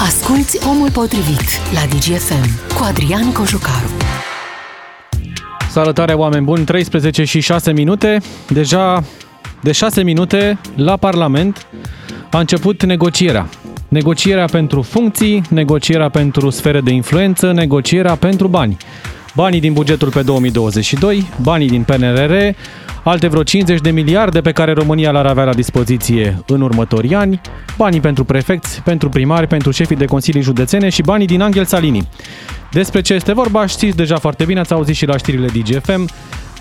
[0.00, 3.90] Asculți Omul Potrivit la DGFM cu Adrian Cojucaru.
[5.70, 8.20] Salutare oameni buni, 13 și 6 minute.
[8.48, 9.02] Deja
[9.62, 11.66] de 6 minute la Parlament
[12.30, 13.48] a început negocierea.
[13.88, 18.76] Negocierea pentru funcții, negocierea pentru sfere de influență, negocierea pentru bani.
[19.36, 22.34] Banii din bugetul pe 2022, banii din PNRR,
[23.02, 27.40] alte vreo 50 de miliarde pe care România l-ar avea la dispoziție în următorii ani,
[27.76, 32.08] banii pentru prefecți, pentru primari, pentru șefii de consilii județene și banii din Angel Salini.
[32.70, 36.08] Despre ce este vorba știți deja foarte bine, ați auzit și la știrile DGFM.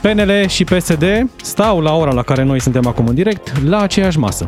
[0.02, 1.06] PNL și PSD
[1.42, 4.48] stau la ora la care noi suntem acum în direct la aceeași masă.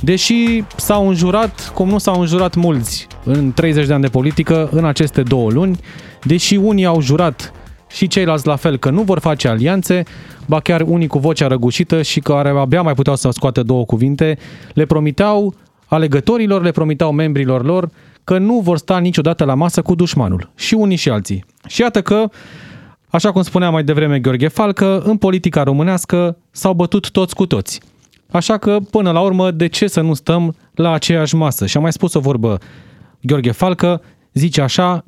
[0.00, 4.84] Deși s-au înjurat, cum nu s-au înjurat mulți în 30 de ani de politică, în
[4.84, 5.78] aceste două luni,
[6.22, 7.52] deși unii au jurat
[7.94, 10.02] și ceilalți la fel că nu vor face alianțe,
[10.46, 14.38] ba chiar unii cu vocea răgușită și care abia mai puteau să scoată două cuvinte,
[14.72, 15.54] le promiteau
[15.86, 17.88] alegătorilor, le promiteau membrilor lor
[18.24, 21.44] că nu vor sta niciodată la masă cu dușmanul, și unii și alții.
[21.66, 22.28] Și iată că,
[23.08, 27.80] așa cum spunea mai devreme Gheorghe Falcă, în politica românească s-au bătut toți cu toți.
[28.30, 31.66] Așa că, până la urmă, de ce să nu stăm la aceeași masă?
[31.66, 32.58] Și am mai spus o vorbă
[33.20, 35.04] Gheorghe Falcă, zice așa,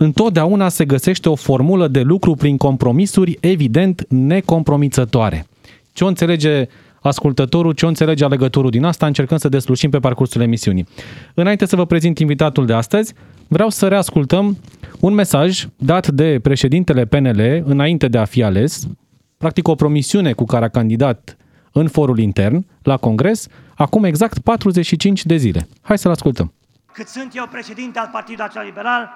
[0.00, 5.46] întotdeauna se găsește o formulă de lucru prin compromisuri evident necompromițătoare.
[5.92, 6.66] Ce o înțelege
[7.00, 10.86] ascultătorul, ce o înțelege alegătorul din asta, încercăm să deslușim pe parcursul emisiunii.
[11.34, 13.14] Înainte să vă prezint invitatul de astăzi,
[13.48, 14.58] vreau să reascultăm
[15.00, 18.86] un mesaj dat de președintele PNL înainte de a fi ales,
[19.38, 21.36] practic o promisiune cu care a candidat
[21.72, 25.68] în forul intern, la Congres, acum exact 45 de zile.
[25.80, 26.52] Hai să-l ascultăm.
[26.92, 29.10] Cât sunt eu președinte al Partidului Național Liberal,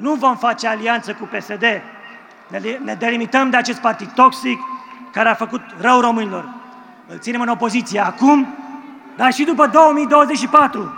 [0.00, 1.64] nu vom face alianță cu PSD.
[2.48, 4.58] Ne, ne delimităm de acest partid toxic
[5.12, 6.48] care a făcut rău românilor.
[7.08, 8.46] Îl ținem în opoziție acum,
[9.16, 10.92] dar și după 2024.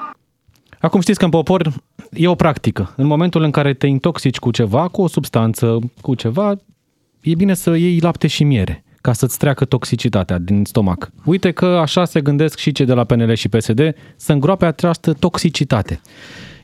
[0.81, 1.73] Acum știți că în popor
[2.11, 2.93] e o practică.
[2.97, 6.55] În momentul în care te intoxici cu ceva, cu o substanță, cu ceva,
[7.21, 11.11] e bine să iei lapte și miere ca să-ți treacă toxicitatea din stomac.
[11.25, 13.81] Uite că așa se gândesc și cei de la PNL și PSD
[14.17, 16.01] să îngroape această toxicitate.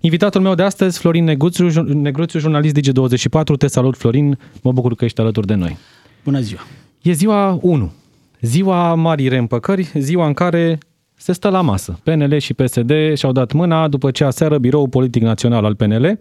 [0.00, 3.56] Invitatul meu de astăzi, Florin Negruțiu, Negruțiu jurnalist Digi24.
[3.58, 4.38] Te salut, Florin.
[4.62, 5.76] Mă bucur că ești alături de noi.
[6.24, 6.60] Bună ziua!
[7.02, 7.92] E ziua 1.
[8.40, 10.78] Ziua marii reîmpăcări, ziua în care
[11.14, 11.98] se stă la masă.
[12.02, 16.18] PNL și PSD și-au dat mâna după ce aseară Biroul Politic Național al PNL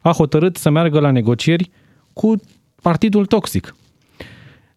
[0.00, 1.70] a hotărât să meargă la negocieri
[2.12, 2.40] cu
[2.82, 3.74] partidul toxic,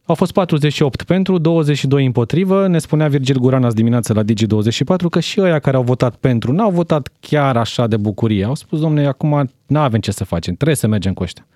[0.09, 2.67] au fost 48 pentru, 22 împotrivă.
[2.67, 6.51] Ne spunea Virgil Guran azi dimineață la Digi24 că și ăia care au votat pentru
[6.51, 8.43] n-au votat chiar așa de bucurie.
[8.45, 11.47] Au spus, domne, acum nu avem ce să facem, trebuie să mergem cu ăștia.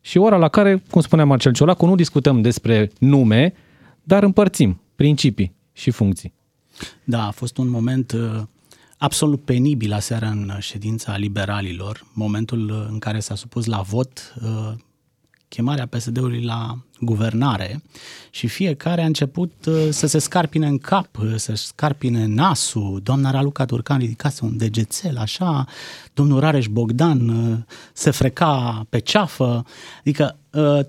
[0.00, 3.52] Și ora la care, cum spunea Marcel Ciolacu, nu discutăm despre nume,
[4.02, 6.32] dar împărțim principii și funcții.
[7.04, 8.42] Da, a fost un moment uh,
[8.98, 14.72] absolut penibil aseară în ședința liberalilor, momentul uh, în care s-a supus la vot uh,
[15.48, 17.82] chemarea PSD-ului la guvernare
[18.30, 23.00] și fiecare a început uh, să se scarpine în cap, uh, să scarpine nasul.
[23.02, 25.66] Doamna Raluca Turcan ridicase un degețel așa,
[26.14, 27.56] domnul Rareș Bogdan uh,
[27.92, 29.64] se freca pe ceafă.
[30.00, 30.38] Adică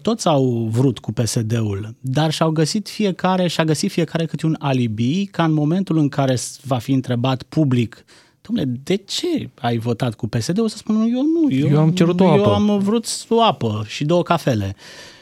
[0.02, 5.26] toți au vrut cu PSD-ul, dar și-au găsit fiecare, și-a găsit fiecare câte un alibi
[5.26, 8.06] ca în momentul în care va fi întrebat public
[8.50, 10.70] domnule, de ce ai votat cu PSD-ul?
[10.70, 11.52] Să spun, eu nu.
[11.52, 12.38] Eu, eu am cerut o apă.
[12.38, 14.76] Eu am vrut o apă și două cafele.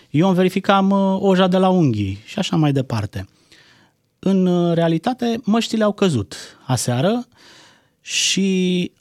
[0.09, 0.85] Eu am verificat
[1.19, 3.28] oja de la unghii și așa mai departe.
[4.19, 6.35] În uh, realitate, măștile au căzut
[6.66, 7.28] aseară
[8.01, 8.91] și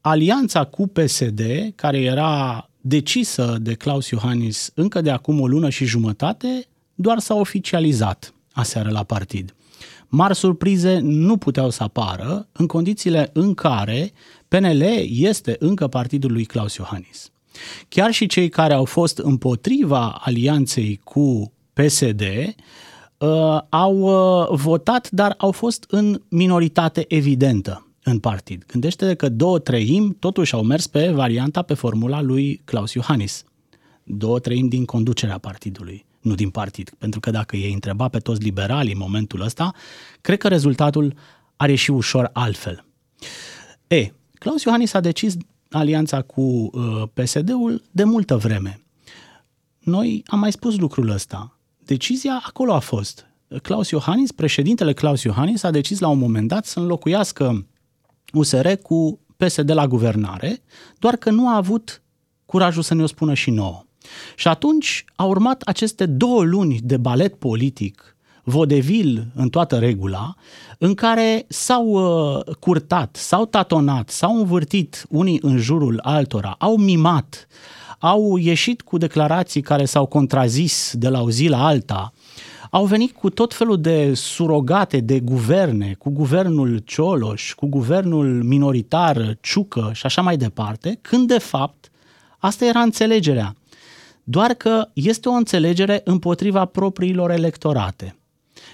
[0.00, 1.40] alianța cu PSD,
[1.74, 7.34] care era decisă de Claus Iohannis încă de acum o lună și jumătate, doar s-a
[7.34, 9.54] oficializat aseară la partid
[10.10, 14.12] mari surprize nu puteau să apară în condițiile în care
[14.48, 17.30] PNL este încă partidul lui Claus Iohannis.
[17.88, 22.20] Chiar și cei care au fost împotriva alianței cu PSD
[23.18, 28.64] uh, au uh, votat, dar au fost în minoritate evidentă în partid.
[28.66, 33.44] Gândește că două treimi totuși au mers pe varianta, pe formula lui Claus Iohannis.
[34.02, 36.90] Două treimi din conducerea partidului nu din partid.
[36.98, 39.74] Pentru că dacă ei întreba pe toți liberalii în momentul ăsta,
[40.20, 41.14] cred că rezultatul
[41.56, 42.84] are și ușor altfel.
[43.86, 45.34] E, Claus Iohannis a decis
[45.70, 48.80] alianța cu uh, PSD-ul de multă vreme.
[49.78, 51.58] Noi am mai spus lucrul ăsta.
[51.84, 53.26] Decizia acolo a fost.
[53.62, 57.66] Claus Iohannis, președintele Claus Iohannis, a decis la un moment dat să înlocuiască
[58.32, 60.62] USR cu PSD la guvernare,
[60.98, 62.02] doar că nu a avut
[62.46, 63.84] curajul să ne o spună și nouă.
[64.36, 68.16] Și atunci a urmat aceste două luni de balet politic,
[68.50, 70.34] vodevil în toată regula,
[70.78, 77.46] în care s-au uh, curtat, s-au tatonat, s-au învârtit unii în jurul altora, au mimat,
[77.98, 82.12] au ieșit cu declarații care s-au contrazis de la o zi la alta,
[82.70, 89.36] au venit cu tot felul de surogate de guverne, cu guvernul Cioloș, cu guvernul minoritar
[89.40, 91.90] Ciucă și așa mai departe, când de fapt
[92.38, 93.54] asta era înțelegerea.
[94.24, 98.19] Doar că este o înțelegere împotriva propriilor electorate.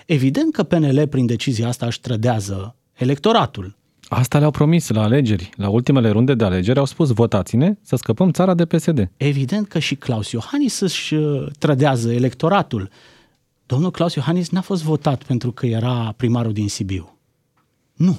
[0.06, 3.76] Evident că PNL prin decizia asta își trădează electoratul.
[4.08, 5.50] Asta le-au promis la alegeri.
[5.56, 9.10] La ultimele runde de alegeri au spus votați-ne să scăpăm țara de PSD.
[9.16, 12.90] Evident că și Claus Iohannis își uh, trădează electoratul.
[13.66, 17.18] Domnul Claus Iohannis n-a fost votat pentru că era primarul din Sibiu.
[17.94, 18.18] Nu.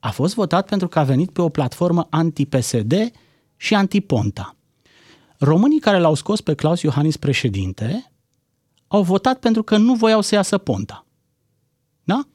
[0.00, 2.94] A fost votat pentru că a venit pe o platformă anti-PSD
[3.56, 4.56] și anti-Ponta.
[5.38, 8.10] Românii care l-au scos pe Claus Iohannis președinte
[8.88, 11.05] au votat pentru că nu voiau să iasă Ponta.
[12.06, 12.26] Da?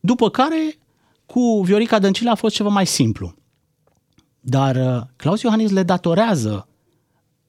[0.00, 0.78] După care,
[1.26, 3.34] cu Viorica Dăncilă a fost ceva mai simplu.
[4.40, 6.68] Dar uh, Claus Iohannis le datorează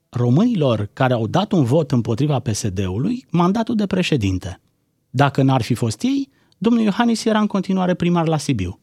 [0.10, 4.62] românilor care au dat un vot împotriva PSD-ului mandatul de președinte.
[5.10, 8.80] Dacă n-ar fi fost ei, domnul Iohannis era în continuare primar la Sibiu.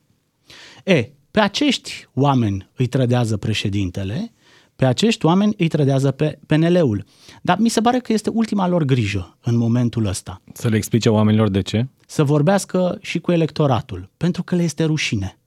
[0.84, 4.32] E, pe acești oameni îi trădează președintele,
[4.76, 7.04] pe acești oameni îi trădează pe PNL-ul.
[7.42, 10.40] Dar mi se pare că este ultima lor grijă în momentul ăsta.
[10.52, 11.88] Să le explice oamenilor de ce?
[12.12, 15.38] Să vorbească și cu electoratul, pentru că le este rușine.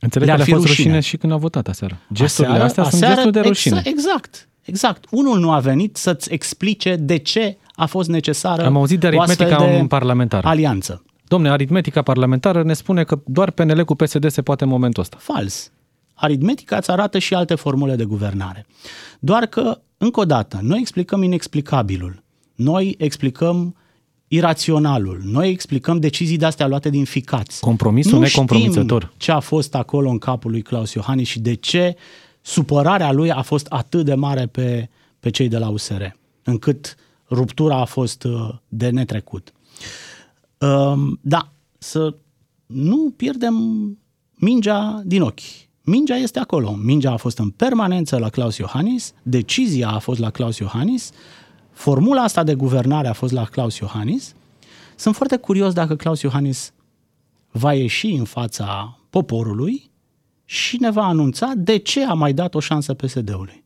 [0.00, 0.86] Înțeleg Le-ar că fi le-a fost rușine.
[0.94, 1.98] rușine și când au votat aseară.
[2.12, 3.76] Gesturile Aseară- astea sunt aseară, gesturi de rușine.
[3.84, 5.04] Exact, exact, exact.
[5.10, 9.20] Unul nu a venit să-ți explice de ce a fost necesară Am auzit de o
[9.20, 10.46] astfel aritmetica de parlamentară.
[10.46, 11.04] alianță.
[11.28, 15.16] Domne, aritmetica parlamentară ne spune că doar PNL cu PSD se poate în momentul ăsta.
[15.20, 15.70] Fals.
[16.14, 18.66] Aritmetica îți arată și alte formule de guvernare.
[19.18, 22.22] Doar că, încă o dată, noi explicăm inexplicabilul.
[22.54, 23.76] Noi explicăm
[24.28, 25.20] iraționalul.
[25.24, 27.60] Noi explicăm decizii de-astea luate din ficați.
[27.60, 29.02] Compromisul nu necompromițător.
[29.02, 31.96] Știm ce a fost acolo în capul lui Claus Iohannis și de ce
[32.40, 34.88] supărarea lui a fost atât de mare pe,
[35.20, 36.02] pe cei de la USR,
[36.42, 36.96] încât
[37.30, 39.52] ruptura a fost uh, de netrecut.
[40.58, 42.14] Um, da, să
[42.66, 43.54] nu pierdem
[44.34, 45.40] mingea din ochi.
[45.82, 46.74] Mingea este acolo.
[46.82, 51.10] Mingea a fost în permanență la Claus Iohannis, decizia a fost la Claus Iohannis,
[51.76, 54.34] formula asta de guvernare a fost la Claus Iohannis.
[54.94, 56.72] Sunt foarte curios dacă Claus Iohannis
[57.50, 59.90] va ieși în fața poporului
[60.44, 63.64] și ne va anunța de ce a mai dat o șansă PSD-ului.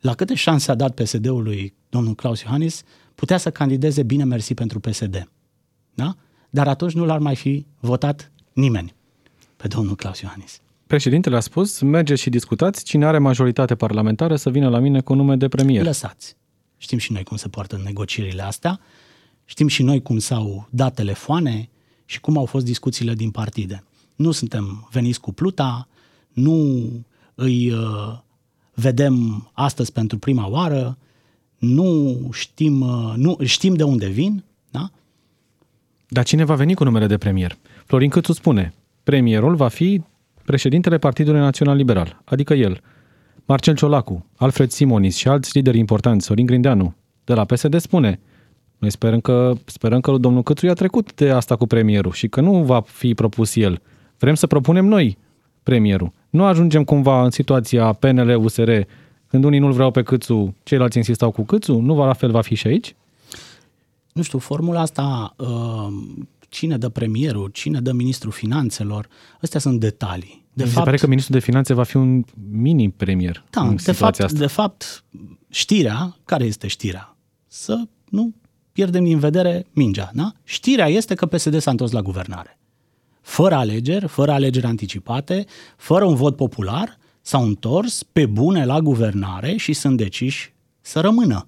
[0.00, 2.82] La câte șanse a dat PSD-ului domnul Claus Iohannis,
[3.14, 5.30] putea să candideze bine mersi pentru PSD.
[5.94, 6.14] Da?
[6.50, 8.94] Dar atunci nu l-ar mai fi votat nimeni
[9.56, 10.60] pe domnul Claus Iohannis.
[10.86, 15.14] Președintele a spus, mergeți și discutați, cine are majoritate parlamentară să vină la mine cu
[15.14, 15.84] nume de premier.
[15.84, 16.36] Lăsați.
[16.78, 18.80] Știm și noi cum se poartă negocierile astea,
[19.44, 21.68] știm și noi cum s-au dat telefoane
[22.04, 23.84] și cum au fost discuțiile din partide.
[24.16, 25.88] Nu suntem veniți cu pluta,
[26.32, 26.88] nu
[27.34, 28.18] îi uh,
[28.74, 30.98] vedem astăzi pentru prima oară,
[31.58, 34.90] nu știm, uh, nu știm de unde vin, da?
[36.08, 37.58] Dar cine va veni cu numele de premier?
[37.84, 40.02] Florin Câțu spune, premierul va fi
[40.44, 42.82] președintele Partidului Național Liberal, adică el.
[43.50, 48.20] Marcel Ciolacu, Alfred Simonis și alți lideri importanți, Sorin Grindeanu, de la PSD spune,
[48.78, 52.40] noi sperăm că, sperăm că domnul Câțu i-a trecut de asta cu premierul și că
[52.40, 53.82] nu va fi propus el.
[54.18, 55.18] Vrem să propunem noi
[55.62, 56.12] premierul.
[56.30, 58.70] Nu ajungem cumva în situația PNL-USR,
[59.26, 62.40] când unii nu-l vreau pe Câțu, ceilalți insistau cu Câțu, nu va la fel va
[62.40, 62.94] fi și aici?
[64.12, 65.88] Nu știu, formula asta, uh,
[66.48, 69.08] cine dă premierul, cine dă ministrul finanțelor,
[69.40, 70.46] astea sunt detalii.
[70.52, 73.76] De Mi se pare că ministrul de finanțe va fi un mini-premier Da, în de
[73.76, 74.38] situația fapt, asta.
[74.38, 75.04] de fapt,
[75.50, 77.16] știrea, care este știrea?
[77.46, 78.34] Să nu
[78.72, 80.32] pierdem din vedere mingea, da?
[80.44, 82.58] Știrea este că PSD s-a întors la guvernare.
[83.20, 85.44] Fără alegeri, fără alegeri anticipate,
[85.76, 91.46] fără un vot popular, s-au întors pe bune la guvernare și sunt deciși să rămână.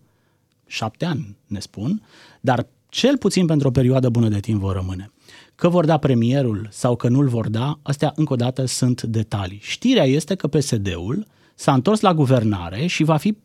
[0.67, 2.03] Șapte ani, ne spun,
[2.41, 5.13] dar cel puțin pentru o perioadă bună de timp vor rămâne.
[5.55, 9.59] Că vor da premierul sau că nu-l vor da, astea încă o dată sunt detalii.
[9.63, 13.37] Știrea este că PSD-ul s-a întors la guvernare și va fi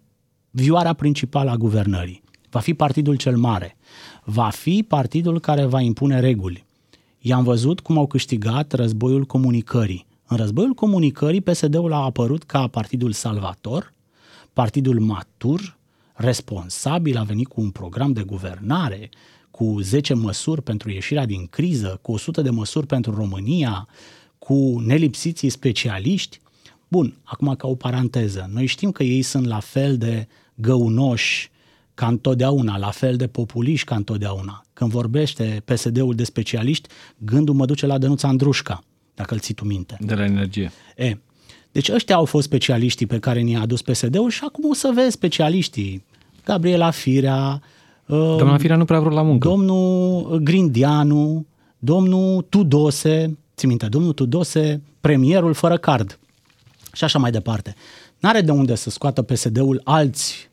[0.50, 2.24] vioara principală a guvernării.
[2.50, 3.78] Va fi partidul cel mare.
[4.24, 6.66] Va fi partidul care va impune reguli.
[7.20, 10.06] I-am văzut cum au câștigat războiul comunicării.
[10.28, 13.94] În războiul comunicării, PSD-ul a apărut ca partidul salvator,
[14.54, 15.78] partidul matur,
[16.16, 19.10] responsabil, a venit cu un program de guvernare,
[19.52, 23.88] cu 10 măsuri pentru ieșirea din criză, cu 100 de măsuri pentru România,
[24.38, 26.40] cu nelipsiții specialiști.
[26.88, 31.52] Bun, acum ca o paranteză, noi știm că ei sunt la fel de găunoși
[31.94, 34.66] ca întotdeauna, la fel de populiști ca întotdeauna.
[34.74, 39.66] Când vorbește PSD-ul de specialiști, gândul mă duce la Dănuța Andrușca, dacă îl ții tu
[39.66, 39.98] minte.
[40.00, 40.72] De la energie.
[40.96, 41.18] E,
[41.76, 45.12] deci ăștia au fost specialiștii pe care ni-a adus PSD-ul și acum o să vezi
[45.12, 46.04] specialiștii.
[46.46, 47.62] Gabriela Firea,
[48.06, 49.48] Doamna Firea nu prea vrut la muncă.
[49.48, 51.46] domnul Grindianu,
[51.80, 56.20] domnul Tudose, ți minte, domnul Tudose, premierul fără card
[56.94, 57.76] și așa mai departe.
[58.20, 60.50] N-are de unde să scoată PSD-ul alți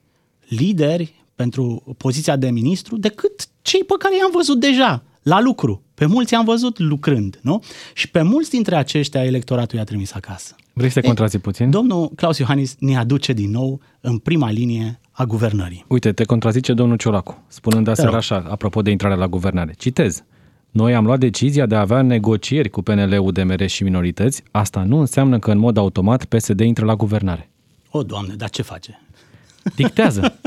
[0.48, 5.82] lideri pentru poziția de ministru decât cei pe care i-am văzut deja la lucru.
[5.94, 7.62] Pe mulți i-am văzut lucrând, nu?
[7.94, 10.54] Și pe mulți dintre aceștia electoratul i-a trimis acasă.
[10.72, 11.70] Vrei să te contrații puțin?
[11.70, 15.84] Domnul Claus Iohannis ne aduce din nou în prima linie a guvernării.
[15.88, 18.18] Uite, te contrazice domnul Ciolacu, spunând aseară rog.
[18.18, 19.74] așa, apropo de intrarea la guvernare.
[19.78, 20.24] Citez.
[20.70, 24.42] Noi am luat decizia de a avea negocieri cu PNL, UDMR și minorități.
[24.50, 27.50] Asta nu înseamnă că în mod automat PSD intră la guvernare.
[27.90, 29.00] O, Doamne, dar ce face?
[29.74, 30.34] Dictează.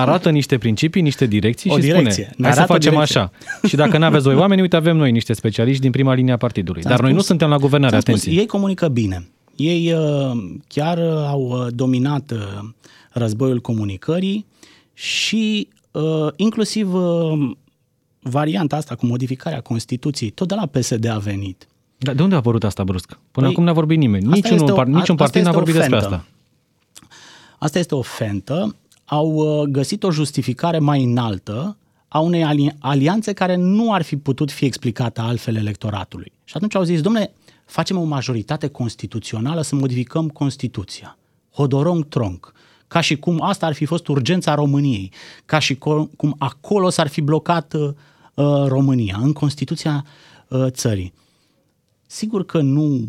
[0.00, 2.10] Arată niște principii, niște direcții O și direcție.
[2.12, 3.20] spune, Ne hai să arată facem direcție.
[3.20, 3.30] așa.
[3.68, 6.36] Și dacă nu aveți doi oameni, uite, avem noi niște specialiști din prima linie a
[6.36, 6.80] partidului.
[6.80, 8.40] Ți-am Dar noi nu spus- suntem la guvernare, ți-am spus, atenție.
[8.40, 9.28] ei comunică bine.
[9.56, 10.30] Ei uh,
[10.68, 12.38] chiar uh, au uh, dominat uh,
[13.10, 14.46] războiul comunicării
[14.94, 17.50] și uh, inclusiv uh,
[18.20, 21.66] varianta asta cu modificarea Constituției, tot de la PSD a venit.
[21.98, 23.06] Dar de unde a apărut asta brusc?
[23.08, 24.22] Până Păi, acum n-a vorbit nimeni.
[24.24, 26.14] asta Niciunul, este o- par, niciun asta partid n-a este o vorbit despre ofensă.
[26.14, 26.26] asta.
[27.58, 28.76] Asta este o fentă.
[29.08, 31.76] Au uh, găsit o justificare mai înaltă
[32.08, 36.32] a unei ali- alianțe care nu ar fi putut fi explicată altfel electoratului.
[36.44, 37.34] Și atunci au zis, domnule,
[37.64, 41.18] facem o majoritate constituțională să modificăm Constituția.
[41.52, 42.52] Hodorong tronc.
[42.88, 45.12] Ca și cum asta ar fi fost urgența României.
[45.44, 47.88] Ca și co- cum acolo s-ar fi blocat uh,
[48.34, 50.04] uh, România, în Constituția
[50.48, 51.12] uh, țării.
[52.06, 53.08] Sigur că nu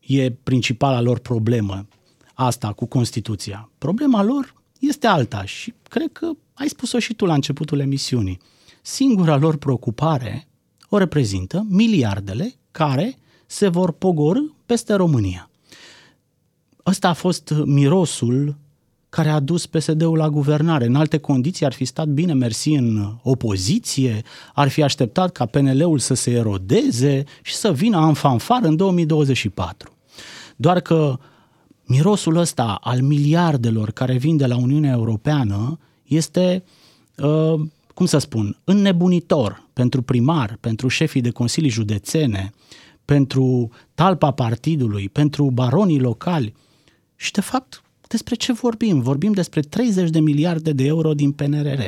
[0.00, 1.86] e principala lor problemă
[2.34, 3.70] asta cu Constituția.
[3.78, 8.40] Problema lor este alta și cred că ai spus-o și tu la începutul emisiunii.
[8.82, 10.48] Singura lor preocupare
[10.88, 13.16] o reprezintă miliardele care
[13.46, 15.50] se vor pogorâ peste România.
[16.86, 18.56] Ăsta a fost mirosul
[19.08, 20.86] care a dus PSD-ul la guvernare.
[20.86, 24.22] În alte condiții ar fi stat bine mersi în opoziție,
[24.54, 29.92] ar fi așteptat ca PNL-ul să se erodeze și să vină în fanfar în 2024.
[30.56, 31.18] Doar că
[31.88, 36.64] mirosul ăsta al miliardelor care vin de la Uniunea Europeană este,
[37.16, 37.60] uh,
[37.94, 42.52] cum să spun, înnebunitor pentru primar, pentru șefii de consilii județene,
[43.04, 46.54] pentru talpa partidului, pentru baronii locali.
[47.16, 49.00] Și de fapt, despre ce vorbim?
[49.00, 51.80] Vorbim despre 30 de miliarde de euro din PNRR.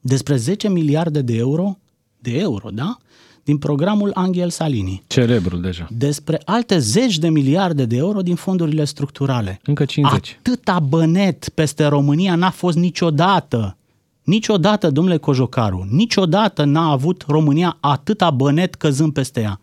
[0.00, 1.78] Despre 10 miliarde de euro,
[2.18, 2.96] de euro, da?
[3.44, 5.02] Din programul Angel Salini.
[5.06, 5.86] Celebrul deja.
[5.90, 9.60] Despre alte zeci de miliarde de euro din fondurile structurale.
[9.64, 10.38] Încă 50.
[10.38, 13.76] Atâta bănet peste România n-a fost niciodată.
[14.22, 19.60] Niciodată, domnule Cojocaru, niciodată n-a avut România atâta bănet căzând peste ea.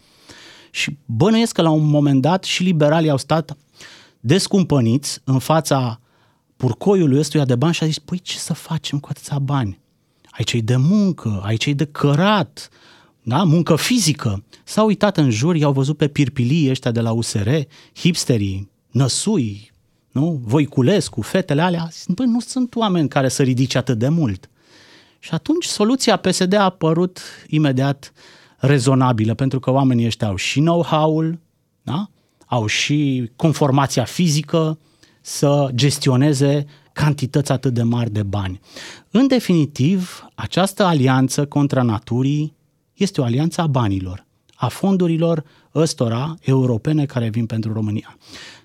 [0.71, 3.57] Și bănuiesc că la un moment dat și liberalii au stat
[4.19, 5.99] descumpăniți în fața
[6.57, 9.79] purcoiului ăstuia de bani și a zis, păi ce să facem cu atâția bani?
[10.29, 12.69] Aici e de muncă, aici e de cărat,
[13.29, 13.43] da?
[13.43, 14.43] muncă fizică.
[14.63, 17.49] S-au uitat în jur, i-au văzut pe pirpilii ăștia de la USR,
[17.95, 19.71] hipsterii, năsui,
[20.11, 20.41] nu?
[20.43, 21.87] Voiculescu, fetele alea.
[21.91, 24.49] Zis, Băi, nu sunt oameni care să ridice atât de mult.
[25.19, 28.13] Și atunci soluția PSD a apărut imediat
[28.57, 31.39] rezonabilă, pentru că oamenii ăștia au și know-how-ul,
[31.81, 32.09] da?
[32.45, 34.79] au și conformația fizică
[35.21, 38.59] să gestioneze cantități atât de mari de bani.
[39.11, 42.57] În definitiv, această alianță contra naturii
[42.99, 44.25] este o alianță a banilor,
[44.55, 45.43] a fondurilor
[45.75, 48.17] ăstora europene care vin pentru România.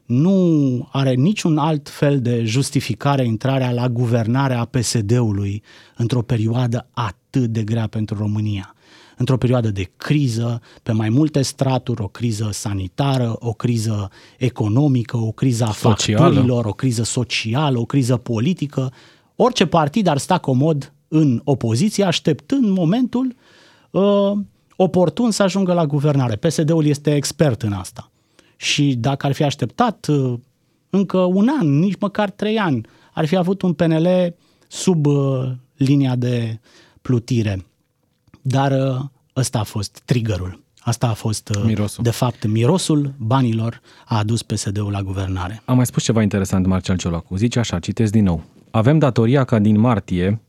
[0.05, 5.63] Nu are niciun alt fel de justificare intrarea la guvernarea PSD-ului
[5.97, 8.75] într-o perioadă atât de grea pentru România
[9.17, 15.33] într-o perioadă de criză, pe mai multe straturi, o criză sanitară, o criză economică, o
[15.33, 16.25] criză a Socială.
[16.25, 18.93] facturilor, o criză socială, o criză politică.
[19.37, 23.35] Orice partid ar sta comod în opoziție, așteptând momentul
[24.01, 24.33] uh,
[24.77, 26.37] oportun să ajungă la guvernare.
[26.37, 28.11] PSD-ul este expert în asta.
[28.57, 30.35] Și dacă ar fi așteptat uh,
[30.91, 34.35] încă un an, nici măcar trei ani, ar fi avut un PNL
[34.69, 36.61] sub uh, linia de
[37.03, 37.67] plutire.
[38.43, 39.01] Dar uh,
[39.37, 40.63] ăsta a fost triggerul.
[40.81, 42.05] Asta a fost, uh, Mirosul.
[42.05, 45.63] de fapt, mirosul banilor a adus PSD-ul la guvernare.
[45.65, 47.37] Am mai spus ceva interesant, Marcel Ciolacu.
[47.37, 48.43] Zice așa, citesc din nou.
[48.71, 50.41] Avem datoria ca din martie,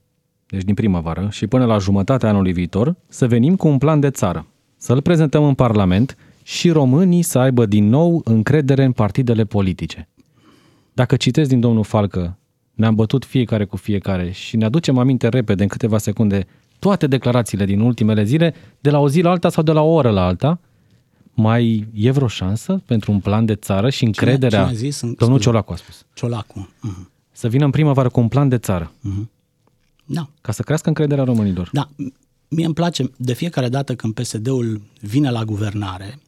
[0.55, 4.09] deci din primăvară, și până la jumătatea anului viitor, să venim cu un plan de
[4.09, 4.47] țară,
[4.77, 10.07] să-l prezentăm în Parlament și românii să aibă din nou încredere în partidele politice.
[10.93, 12.37] Dacă citesc din domnul Falcă
[12.73, 16.45] ne-am bătut fiecare cu fiecare și ne aducem aminte repede, în câteva secunde,
[16.79, 19.93] toate declarațiile din ultimele zile, de la o zi la alta sau de la o
[19.93, 20.59] oră la alta,
[21.33, 24.59] mai e vreo șansă pentru un plan de țară și încrederea...
[24.59, 25.01] cine a zis?
[25.01, 25.49] În- Domnul scuze.
[25.49, 26.05] Ciolacu a spus.
[26.13, 26.69] Ciolacu.
[26.81, 27.09] Mhm.
[27.31, 28.91] Să vină în primăvară cu un plan de țară,
[30.05, 30.29] Da.
[30.41, 31.69] ca să crească încrederea românilor.
[31.71, 31.89] Da,
[32.47, 36.19] mie îmi place de fiecare dată când PSD-ul vine la guvernare,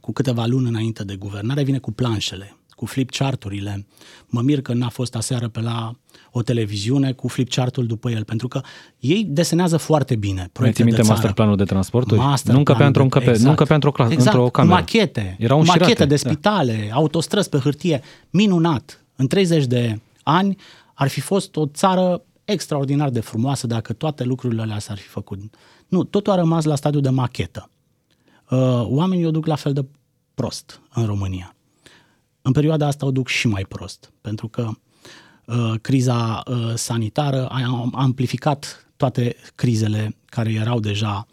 [0.00, 3.86] cu câteva luni înainte de guvernare, vine cu planșele, cu flipcharturile.
[4.26, 5.94] Mă mir că n-a fost aseară pe la
[6.30, 8.60] o televiziune cu flipchartul după el, pentru că
[8.98, 11.18] ei desenează foarte bine Mai proiecte ții minte de țară.
[11.18, 12.20] masterplanul de transporturi?
[12.20, 14.74] Master nu încăpea planul într-o, de- încăpe, nu încăpea într-o, cla- exact, într-o cu cameră.
[14.74, 16.30] machete, Erau cu machete înșirate, de da.
[16.30, 18.00] spitale, autostrăzi pe hârtie.
[18.30, 19.04] Minunat!
[19.16, 20.56] În 30 de ani
[20.94, 25.38] ar fi fost o țară extraordinar de frumoasă dacă toate lucrurile alea s-ar fi făcut.
[25.88, 27.70] Nu, totul a rămas la stadiul de machetă.
[28.50, 29.84] Uh, Oamenii o duc la fel de
[30.34, 31.56] prost în România.
[32.42, 34.70] În perioada asta o duc și mai prost, pentru că
[35.46, 41.26] uh, criza uh, sanitară a a amplificat toate crizele care erau deja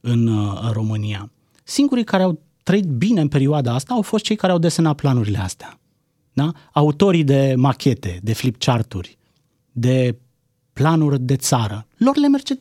[0.00, 1.30] în, uh, în România.
[1.64, 5.38] Singurii care au trăit bine în perioada asta au fost cei care au desenat planurile
[5.38, 5.80] astea.
[6.32, 6.52] Da?
[6.72, 9.18] Autorii de machete, de flipcharturi,
[9.72, 10.16] de
[10.72, 12.54] planuri de țară, lor le merge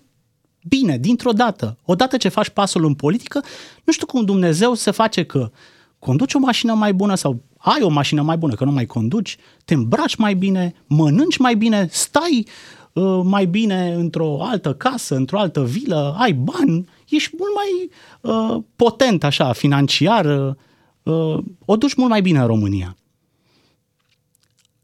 [0.68, 1.78] bine, dintr-o dată.
[1.86, 3.44] Odată ce faci pasul în politică,
[3.84, 5.52] nu știu cum Dumnezeu se face că
[6.00, 9.38] conduci o mașină mai bună sau ai o mașină mai bună, că nu mai conduci,
[9.66, 12.48] te îmbraci mai bine, mănânci mai bine, stai
[12.94, 17.90] uh, mai bine într-o altă casă, într-o altă vilă, ai bani, ești mult mai
[18.22, 20.56] uh, potent așa, financiar,
[21.04, 22.96] uh, o duci mult mai bine în România.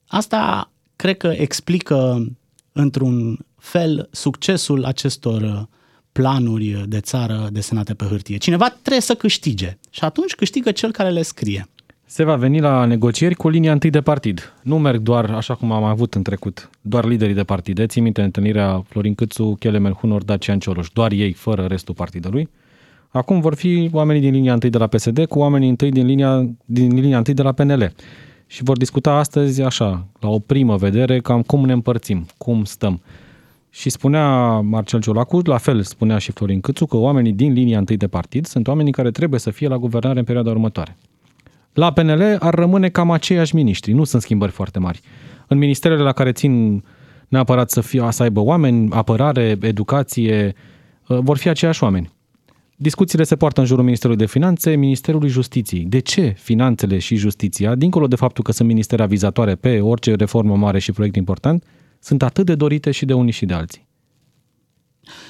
[0.08, 2.28] Asta cred că explică
[2.78, 5.62] într-un fel succesul acestor uh,
[6.12, 8.38] planuri de țară desenate pe hârtie.
[8.38, 11.68] Cineva trebuie să câștige și atunci câștigă cel care le scrie.
[12.06, 14.54] Se va veni la negocieri cu linia întâi de partid.
[14.64, 17.86] Nu merg doar, așa cum am avut în trecut, doar liderii de partide.
[17.86, 22.50] Țin minte întâlnirea Florin Câțu, Chelemen Hunor, Dacian Cioloș, doar ei, fără restul partidului.
[23.10, 26.50] Acum vor fi oamenii din linia întâi de la PSD cu oamenii întâi din linia,
[26.66, 27.94] din linia întâi de la PNL.
[28.48, 33.02] Și vor discuta astăzi așa, la o primă vedere, cam cum ne împărțim, cum stăm.
[33.70, 37.98] Și spunea Marcel Ciolacu, la fel spunea și Florin Câțu, că oamenii din linia întâi
[37.98, 40.98] de partid sunt oamenii care trebuie să fie la guvernare în perioada următoare.
[41.74, 45.02] La PNL ar rămâne cam aceiași miniștri, nu sunt schimbări foarte mari.
[45.48, 46.84] În ministerele la care țin
[47.28, 50.54] neapărat să, fie, să aibă oameni, apărare, educație,
[51.08, 52.12] uh, vor fi aceiași oameni.
[52.80, 55.84] Discuțiile se poartă în jurul Ministerului de Finanțe, Ministerului Justiției.
[55.84, 60.56] De ce finanțele și justiția, dincolo de faptul că sunt ministere avizatoare pe orice reformă
[60.56, 61.64] mare și proiect important,
[62.00, 63.88] sunt atât de dorite și de unii și de alții?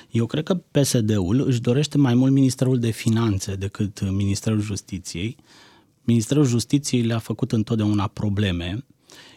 [0.09, 5.35] Eu cred că PSD-ul își dorește mai mult Ministerul de Finanțe decât Ministerul Justiției.
[6.03, 8.85] Ministerul Justiției le-a făcut întotdeauna probleme,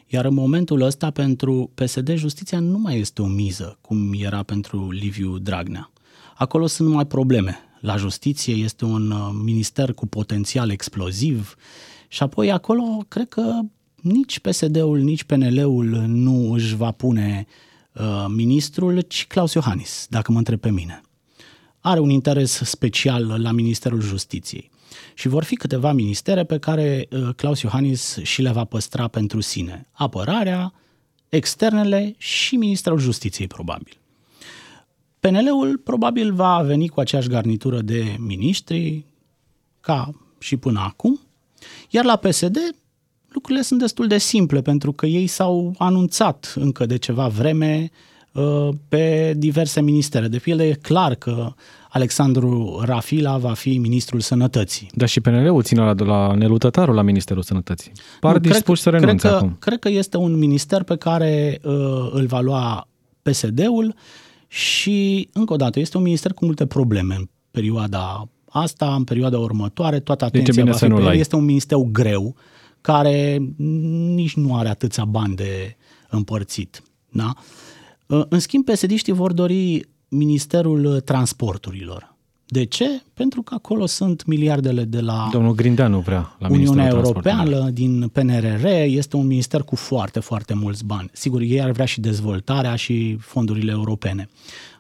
[0.06, 4.90] iar în momentul ăsta pentru PSD justiția nu mai este o miză, cum era pentru
[4.90, 5.90] Liviu Dragnea.
[6.36, 7.58] Acolo sunt numai probleme.
[7.80, 11.54] La justiție este un uh, minister cu potențial exploziv
[12.08, 13.58] și apoi acolo cred că
[13.94, 17.46] nici PSD-ul, nici PNL-ul nu își va pune
[17.92, 21.00] uh, ministrul, ci Claus Iohannis, dacă mă întreb pe mine.
[21.80, 24.70] Are un interes special la Ministerul Justiției
[25.14, 29.40] și vor fi câteva ministere pe care uh, Claus Iohannis și le va păstra pentru
[29.40, 29.88] sine.
[29.92, 30.72] Apărarea,
[31.28, 34.00] externele și Ministerul Justiției, probabil.
[35.20, 39.04] PNL-ul probabil va veni cu aceeași garnitură de miniștri
[39.80, 41.20] ca și până acum,
[41.90, 42.56] iar la PSD
[43.28, 47.90] lucrurile sunt destul de simple pentru că ei s-au anunțat încă de ceva vreme
[48.32, 50.28] uh, pe diverse ministere.
[50.28, 51.52] De pildă e clar că
[51.88, 54.90] Alexandru Rafila va fi ministrul sănătății.
[54.94, 57.92] Dar și PNL-ul ține la, la nelutătarul la Ministerul Sănătății.
[58.20, 59.56] Par Nu, dispuși să cred renunțe că, acum.
[59.58, 61.72] Cred că este un minister pe care uh,
[62.10, 62.88] îl va lua
[63.22, 63.94] PSD-ul
[64.52, 69.38] și, încă o dată, este un minister cu multe probleme în perioada asta, în perioada
[69.38, 71.06] următoare, toată atenția bine va să fi nu pe el.
[71.06, 71.18] l-ai.
[71.18, 72.34] Este un minister greu,
[72.80, 73.38] care
[74.14, 75.76] nici nu are atâția bani de
[76.08, 76.82] împărțit.
[77.08, 77.32] Da?
[78.06, 82.09] Uh, În schimb, psd vor dori Ministerul Transporturilor.
[82.52, 83.02] De ce?
[83.14, 87.46] Pentru că acolo sunt miliardele de la Domnul Grindeanu vrea la Uniunea Ministerul Transporturilor.
[87.46, 91.10] Europeană, din PNRR, este un minister cu foarte, foarte mulți bani.
[91.12, 94.28] Sigur, ei ar vrea și dezvoltarea și fondurile europene.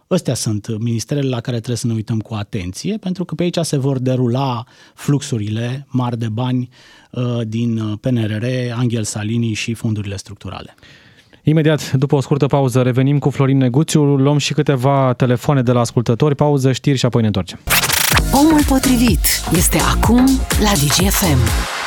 [0.06, 3.58] Astea sunt ministerele la care trebuie să ne uităm cu atenție, pentru că pe aici
[3.60, 6.68] se vor derula fluxurile mari de bani
[7.10, 10.74] uh, din PNRR, Angel Salini și fondurile structurale.
[11.42, 15.80] Imediat, după o scurtă pauză, revenim cu Florin Neguțiu, luăm și câteva telefoane de la
[15.80, 17.58] ascultători, pauză, știri și apoi ne întoarcem.
[18.32, 19.20] Omul potrivit
[19.52, 20.24] este acum
[20.62, 21.38] la DGFM.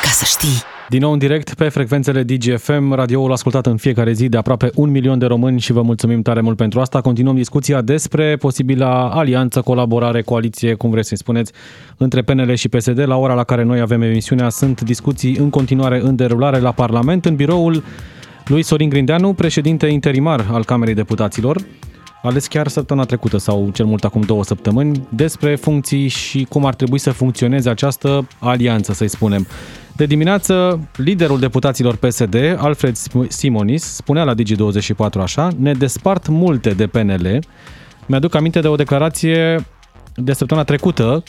[0.02, 0.62] Ca să știi.
[0.88, 4.90] Din nou în direct pe frecvențele DGFM, radioul ascultat în fiecare zi de aproape un
[4.90, 7.00] milion de români și vă mulțumim tare mult pentru asta.
[7.00, 11.52] Continuăm discuția despre posibila alianță, colaborare, coaliție, cum vreți să spuneți,
[11.96, 13.06] între PNL și PSD.
[13.06, 17.24] La ora la care noi avem emisiunea sunt discuții în continuare în derulare la Parlament,
[17.24, 17.82] în biroul
[18.46, 21.64] lui Sorin Grindeanu, președinte interimar al Camerei Deputaților
[22.22, 26.74] ales chiar săptămâna trecută sau cel mult acum două săptămâni, despre funcții și cum ar
[26.74, 29.46] trebui să funcționeze această alianță, să-i spunem.
[29.96, 32.96] De dimineață, liderul deputaților PSD, Alfred
[33.28, 37.38] Simonis, spunea la Digi24 așa, ne despart multe de PNL.
[38.06, 39.66] Mi-aduc aminte de o declarație
[40.14, 41.22] de săptămâna trecută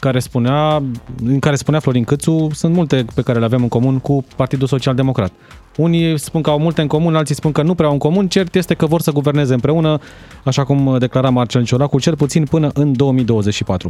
[0.00, 0.82] care spunea,
[1.24, 4.66] în care spunea Florin Câțu, sunt multe pe care le avem în comun cu Partidul
[4.66, 5.32] Social Democrat.
[5.76, 8.28] Unii spun că au multe în comun, alții spun că nu prea au în comun.
[8.28, 9.98] Cert este că vor să guverneze împreună,
[10.44, 13.88] așa cum declara Marcel Ciolacu, cel puțin până în 2024.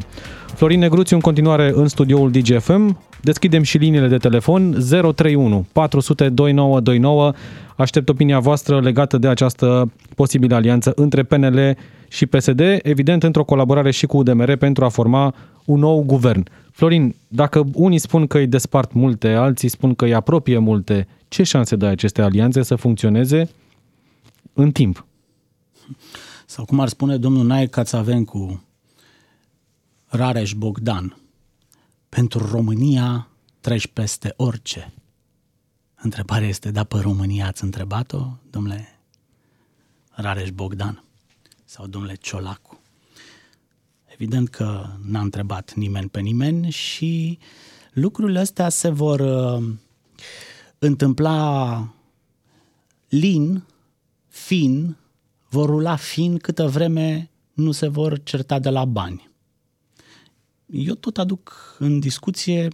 [0.55, 2.99] Florin Negruțiu în continuare în studioul DGFM.
[3.21, 4.77] Deschidem și liniile de telefon
[5.15, 7.33] 031 400 2929.
[7.77, 11.77] Aștept opinia voastră legată de această posibilă alianță între PNL
[12.09, 16.47] și PSD, evident într-o colaborare și cu UDMR pentru a forma un nou guvern.
[16.71, 21.43] Florin, dacă unii spun că îi despart multe, alții spun că îi apropie multe, ce
[21.43, 23.51] șanse dă aceste alianțe să funcționeze
[24.53, 25.07] în timp?
[26.47, 27.71] Sau cum ar spune domnul Nae
[28.25, 28.63] cu
[30.07, 31.17] Rareș Bogdan,
[32.09, 33.29] pentru România
[33.61, 34.93] treci peste orice.
[35.95, 38.89] Întrebarea este, da, pe România ați întrebat-o, domnule
[40.11, 41.03] Rareș Bogdan
[41.69, 42.81] sau domnule Ciolacu?
[44.07, 47.39] Evident că n-a întrebat nimeni pe nimeni și
[47.93, 49.69] lucrurile astea se vor uh,
[50.79, 51.95] întâmpla
[53.09, 53.65] lin,
[54.29, 54.97] fin,
[55.49, 59.31] vor rula fin câtă vreme nu se vor certa de la bani.
[60.67, 62.69] Eu tot aduc în discuție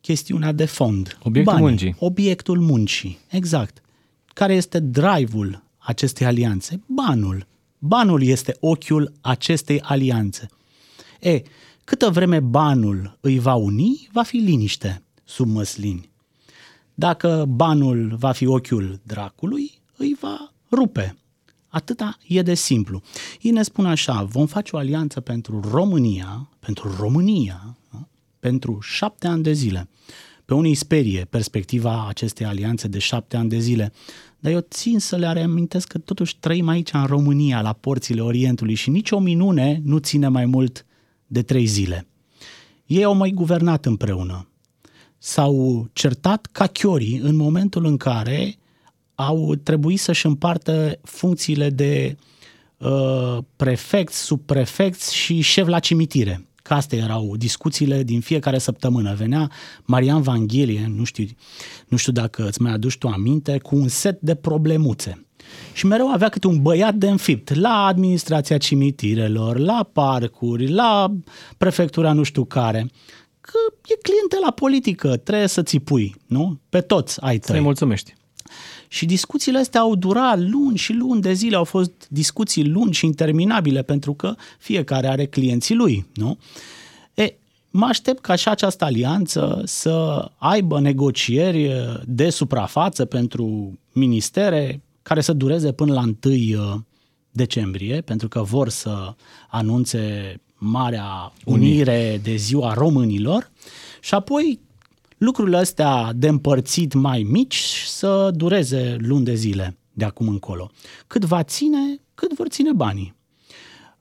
[0.00, 1.18] chestiunea de fond.
[1.22, 1.96] Obiectul Banii, muncii.
[1.98, 3.80] Obiectul muncii, exact.
[4.26, 6.82] Care este drive-ul acestei alianțe?
[6.86, 7.46] Banul.
[7.86, 10.48] Banul este ochiul acestei alianțe.
[11.20, 11.42] E,
[11.84, 16.10] câtă vreme banul îi va uni, va fi liniște sub măslini.
[16.94, 21.16] Dacă banul va fi ochiul dracului, îi va rupe.
[21.68, 23.02] Atâta e de simplu.
[23.40, 27.76] Ei ne spun așa, vom face o alianță pentru România, pentru România,
[28.38, 29.88] pentru șapte ani de zile.
[30.44, 33.92] Pe unii sperie perspectiva acestei alianțe de șapte ani de zile,
[34.38, 38.74] dar eu țin să le reamintesc că totuși trăim aici în România, la porțile Orientului
[38.74, 40.86] și nicio minune nu ține mai mult
[41.26, 42.06] de trei zile.
[42.86, 44.48] Ei au mai guvernat împreună.
[45.18, 48.56] S-au certat ca chiorii în momentul în care
[49.14, 52.16] au trebuit să-și împartă funcțiile de
[52.78, 56.46] uh, prefecți, subprefecți și șef la cimitire.
[56.66, 59.14] Că astea erau discuțiile din fiecare săptămână.
[59.14, 59.50] Venea
[59.84, 61.26] Marian Vanghelie, nu știu,
[61.88, 65.26] nu știu dacă îți mai aduci tu aminte, cu un set de problemuțe
[65.72, 71.14] și mereu avea câte un băiat de înfipt la administrația cimitirelor, la parcuri, la
[71.58, 72.90] prefectura nu știu care.
[73.40, 76.60] Că e cliente la politică, trebuie să ți pui, nu?
[76.68, 77.54] Pe toți ai tăi.
[77.54, 78.14] Să-i mulțumești.
[78.88, 83.06] Și discuțiile astea au durat luni și luni de zile, au fost discuții lungi și
[83.06, 86.38] interminabile, pentru că fiecare are clienții lui, nu?
[87.14, 87.34] E,
[87.70, 91.70] mă aștept ca și această alianță să aibă negocieri
[92.04, 96.80] de suprafață pentru ministere, care să dureze până la 1 uh,
[97.30, 99.14] decembrie, pentru că vor să
[99.48, 103.50] anunțe Marea Unire de Ziua Românilor
[104.00, 104.60] și apoi
[105.16, 110.70] lucrurile astea de împărțit mai mici să dureze luni de zile de acum încolo.
[111.06, 113.14] Cât va ține, cât vor ține banii.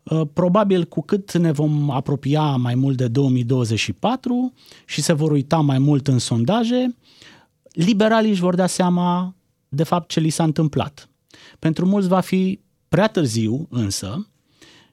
[0.03, 4.53] Uh, probabil cu cât ne vom apropia mai mult de 2024
[4.85, 6.95] și se vor uita mai mult în sondaje,
[7.71, 9.35] liberalii își vor da seama
[9.69, 11.09] de fapt ce li s-a întâmplat.
[11.59, 14.27] Pentru mulți va fi prea târziu însă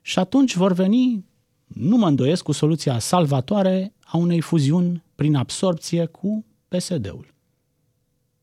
[0.01, 1.25] și atunci vor veni,
[1.73, 7.25] nu mă îndoiesc, cu soluția salvatoare a unei fuziuni prin absorpție cu PSD-ul.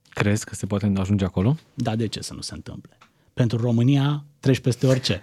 [0.09, 1.55] Crezi că se poate ajunge acolo?
[1.75, 2.99] Da, de ce să nu se întâmple?
[3.35, 5.21] Pentru România treci peste orice.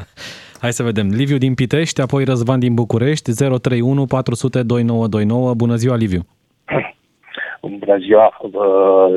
[0.62, 1.08] Hai să vedem.
[1.08, 5.54] Liviu din Pitești, apoi Răzvan din București, 031 400 2929.
[5.54, 6.26] Bună ziua, Liviu!
[7.78, 8.36] Bună ziua!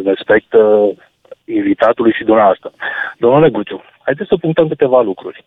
[0.03, 0.53] Respect
[1.45, 2.71] invitatului și dumneavoastră.
[3.17, 5.45] Domnule Guciu, haideți să punctăm câteva lucruri.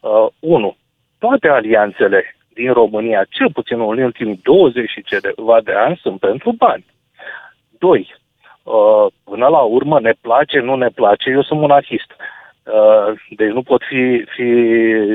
[0.00, 0.76] Uh, unu,
[1.24, 6.52] toate alianțele din România, cel puțin în ultimii 20 și ceva de ani, sunt pentru
[6.52, 6.84] bani.
[7.78, 8.14] Doi,
[8.62, 12.10] uh, până la urmă, ne place, nu ne place, eu sunt monarhist.
[12.10, 14.48] Uh, deci nu pot fi, fi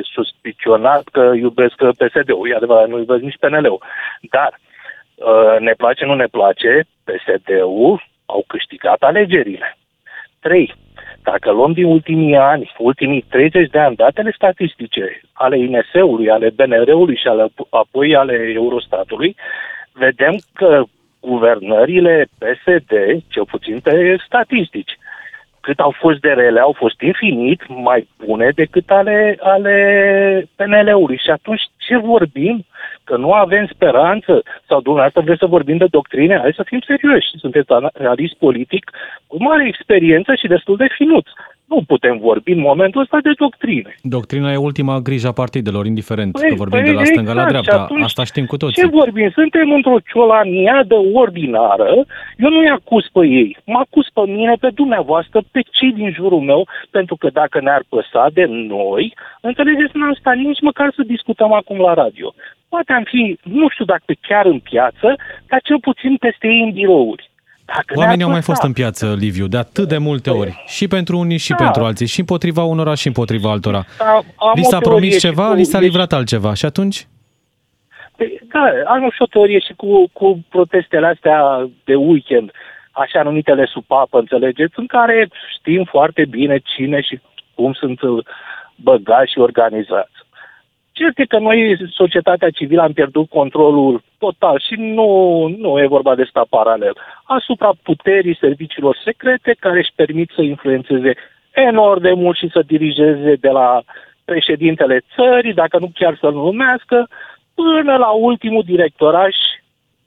[0.02, 2.50] suspicionat că iubesc PSD-ul.
[2.50, 3.84] E adevărat, nu iubesc nici PNL-ul.
[4.22, 4.60] Dar
[5.15, 9.78] uh, ne place, nu ne place, PSD-ul au câștigat alegerile.
[10.39, 10.76] 3.
[11.31, 17.15] Dacă luăm din ultimii ani, ultimii 30 de ani, datele statistice ale INS-ului, ale BNR-ului
[17.15, 19.35] și ale, apoi ale Eurostatului,
[19.93, 20.83] vedem că
[21.19, 22.91] guvernările PSD,
[23.27, 24.97] cel puțin pe statistici,
[25.61, 29.75] cât au fost de rele, au fost infinit mai bune decât ale, ale
[30.55, 31.17] PNL-ului.
[31.17, 32.65] Și atunci ce vorbim?
[33.10, 34.43] Că nu avem speranță?
[34.67, 36.38] Sau dumneavoastră vreți să vorbim de doctrine?
[36.38, 37.38] Hai să fim serioși.
[37.43, 38.91] Sunteți analist politic
[39.28, 41.28] cu mare experiență și destul de finut
[41.72, 43.95] nu putem vorbi în momentul ăsta de doctrine.
[44.02, 47.52] Doctrina e ultima grijă a partidelor, indiferent păi, că vorbim păi, de la stânga exact.
[47.52, 47.88] la dreapta.
[48.04, 48.82] Asta știm cu toții.
[48.82, 49.30] Ce vorbim?
[49.30, 51.89] Suntem într-o ciolaniadă ordinară.
[52.43, 53.58] Eu nu-i acuz pe ei.
[53.65, 57.84] Mă acuz pe mine, pe dumneavoastră, pe cei din jurul meu, pentru că dacă ne-ar
[57.89, 62.34] păsa de noi, înțelegeți, n-am stat nici măcar să discutăm acum la radio.
[62.69, 65.15] Poate am fi, nu știu dacă chiar în piață,
[65.47, 67.29] dar cel puțin peste ei în birouri.
[67.65, 70.63] Dacă Oamenii au mai fost în piață, Liviu, de atât de multe ori.
[70.67, 71.55] Și pentru unii și da.
[71.55, 72.08] pentru alții.
[72.08, 73.86] Și împotriva unora și împotriva altora.
[73.97, 74.21] Da,
[74.53, 76.53] li s-a promis ceva, cu, li s-a livrat altceva.
[76.53, 77.08] Și atunci?
[78.15, 82.51] Păi, da, am și o teorie și cu, cu protestele astea de weekend,
[82.91, 87.19] așa numitele supapă, înțelegeți, în care știm foarte bine cine și
[87.55, 87.99] cum sunt
[88.75, 90.18] băgați și organizați.
[90.99, 91.59] Cert e că noi,
[92.01, 95.09] societatea civilă, am pierdut controlul total și nu,
[95.57, 101.12] nu e vorba de sta paralel, asupra puterii serviciilor secrete care își permit să influențeze
[101.51, 103.81] enorm de mult și să dirigeze de la
[104.25, 107.07] președintele țării, dacă nu chiar să-l numească,
[107.53, 109.35] până la ultimul directoraș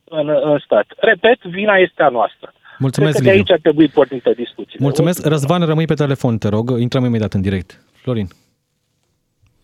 [0.05, 0.87] în, în stat.
[0.97, 2.53] Repet, vina este a noastră.
[2.79, 4.77] Mulțumesc, Cred că de aici ar trebui pornită discuția.
[4.79, 5.27] Mulțumesc.
[5.27, 6.71] Răzvan, rămâi pe telefon, te rog.
[6.79, 7.81] Intrăm imediat în direct.
[8.03, 8.27] Florin.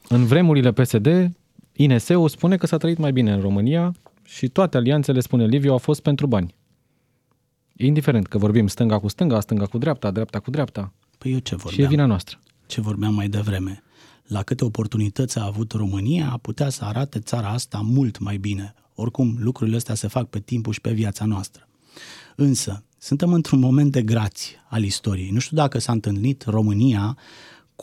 [0.08, 1.30] În vremurile PSD,
[1.72, 3.94] INS-ul spune că s-a trăit mai bine în România
[4.24, 6.54] și toate alianțele, spune Liviu, au fost pentru bani.
[7.76, 10.92] Indiferent că vorbim stânga cu stânga, stânga cu dreapta, dreapta cu dreapta.
[11.18, 11.74] Păi eu ce vorbeam?
[11.74, 12.38] Și e vina noastră.
[12.66, 13.82] Ce vorbeam mai devreme.
[14.26, 18.74] La câte oportunități a avut România, a putea să arate țara asta mult mai bine.
[18.94, 21.68] Oricum, lucrurile astea se fac pe timpul și pe viața noastră.
[22.36, 25.30] Însă, suntem într-un moment de grație al istoriei.
[25.30, 27.16] Nu știu dacă s-a întâlnit România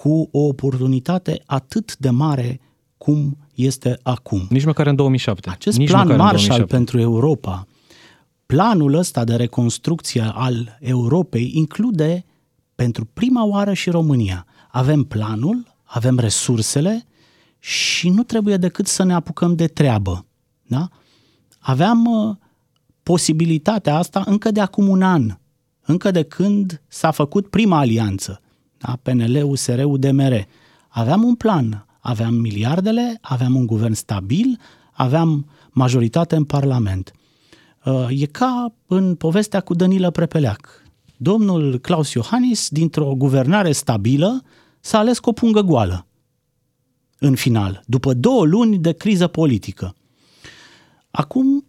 [0.01, 2.59] cu o oportunitate atât de mare
[2.97, 4.47] cum este acum.
[4.49, 5.49] Nici măcar în 2007.
[5.49, 7.67] Acest Nici plan Marshall pentru Europa,
[8.45, 12.25] planul ăsta de reconstrucție al Europei include
[12.75, 14.45] pentru prima oară și România.
[14.71, 17.05] Avem planul, avem resursele
[17.59, 20.25] și nu trebuie decât să ne apucăm de treabă.
[20.63, 20.87] Da?
[21.59, 22.35] Aveam uh,
[23.03, 25.37] posibilitatea asta încă de acum un an,
[25.81, 28.39] încă de când s-a făcut prima alianță
[28.77, 28.99] da?
[29.01, 30.47] PNL, USR, UDMR.
[30.87, 34.59] Aveam un plan, aveam miliardele, aveam un guvern stabil,
[34.91, 37.11] aveam majoritate în Parlament.
[37.85, 40.83] Uh, e ca în povestea cu Danilă Prepeleac.
[41.17, 44.43] Domnul Claus Iohannis, dintr-o guvernare stabilă,
[44.79, 46.05] s-a ales cu o pungă goală.
[47.19, 49.95] În final, după două luni de criză politică.
[51.11, 51.65] Acum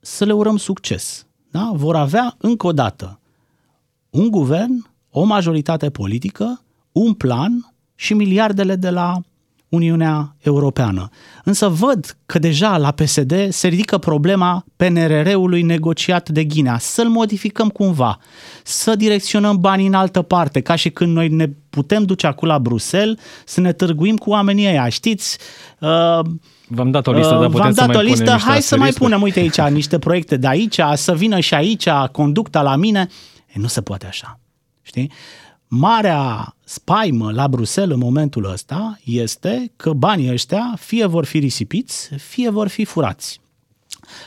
[0.00, 1.26] să le urăm succes.
[1.50, 1.70] Da?
[1.74, 3.20] Vor avea încă o dată
[4.10, 9.20] un guvern o majoritate politică, un plan și miliardele de la
[9.68, 11.08] Uniunea Europeană.
[11.44, 17.68] Însă văd că deja la PSD se ridică problema PNRR-ului negociat de Ghinea, să-l modificăm
[17.68, 18.18] cumva,
[18.62, 22.58] să direcționăm banii în altă parte, ca și când noi ne putem duce acum la
[22.58, 25.38] Bruxelles să ne târguim cu oamenii ăia, știți?
[25.78, 26.20] Uh,
[26.66, 29.38] V-am dat o listă, uh, dar V-am dat o listă, hai să mai punem, uite
[29.38, 33.08] aici, niște proiecte de aici, să vină și aici conducta la mine.
[33.46, 34.41] E, nu se poate așa.
[34.82, 35.12] Știi?
[35.66, 42.14] Marea spaimă la Bruxelles în momentul ăsta este că banii ăștia fie vor fi risipiți,
[42.14, 43.40] fie vor fi furați.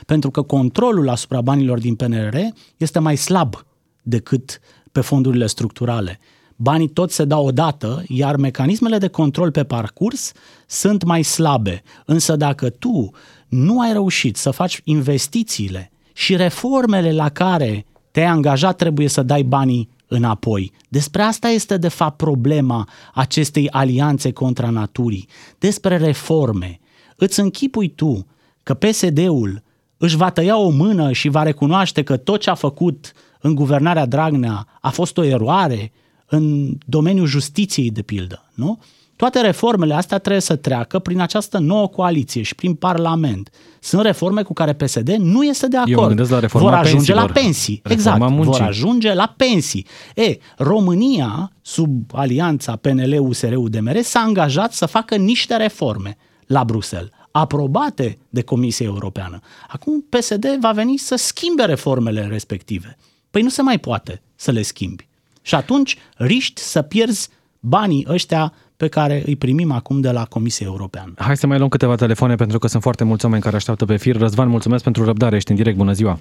[0.05, 2.37] Pentru că controlul asupra banilor din PNR
[2.77, 3.65] este mai slab
[4.01, 4.59] decât
[4.91, 6.19] pe fondurile structurale.
[6.55, 10.31] Banii tot se dau odată, iar mecanismele de control pe parcurs
[10.67, 11.83] sunt mai slabe.
[12.05, 13.11] Însă dacă tu
[13.47, 19.43] nu ai reușit să faci investițiile și reformele la care te-ai angajat trebuie să dai
[19.43, 20.71] banii înapoi.
[20.89, 25.27] Despre asta este de fapt problema acestei alianțe contra naturii,
[25.59, 26.79] despre reforme.
[27.15, 28.27] Îți închipui tu
[28.63, 29.63] că PSD-ul
[29.97, 34.05] își va tăia o mână și va recunoaște că tot ce a făcut în guvernarea
[34.05, 35.91] Dragnea a fost o eroare
[36.25, 38.79] în domeniul justiției, de pildă, nu?
[39.15, 43.49] Toate reformele astea trebuie să treacă prin această nouă coaliție și prin Parlament.
[43.79, 46.19] Sunt reforme cu care PSD nu este de acord.
[46.19, 47.27] Eu la reforma vor ajunge pensiilor.
[47.27, 47.81] la pensii.
[47.83, 48.43] Exact, muncii.
[48.43, 49.87] vor ajunge la pensii.
[50.15, 58.41] E, România, sub alianța PNL-USR-UDMR, s-a angajat să facă niște reforme la Bruxelles aprobate de
[58.41, 59.39] Comisia Europeană.
[59.67, 62.97] Acum PSD va veni să schimbe reformele respective
[63.35, 65.07] Păi nu se mai poate să le schimbi.
[65.41, 70.65] Și atunci riști să pierzi banii ăștia pe care îi primim acum de la Comisia
[70.73, 71.13] Europeană.
[71.27, 73.97] Hai să mai luăm câteva telefoane pentru că sunt foarte mulți oameni care așteaptă pe
[73.97, 74.15] fir.
[74.17, 76.15] Răzvan, mulțumesc pentru răbdare, ești în direct, bună ziua!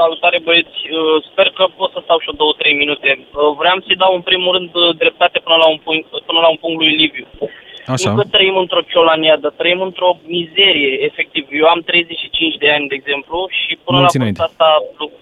[0.00, 3.08] Salutare băieți, uh, sper că pot să stau și o două, trei minute.
[3.18, 6.48] Uh, vreau să-i dau în primul rând uh, dreptate până la un punct, până la
[6.54, 7.26] un punct lui Liviu.
[7.94, 8.10] Așa.
[8.10, 11.44] Nu că trăim într-o ciolaniadă, trăim într-o mizerie, efectiv.
[11.60, 14.40] Eu am 35 de ani, de exemplu, și până Mulți la înainte.
[14.42, 14.68] vârsta asta,
[14.98, 15.12] lu-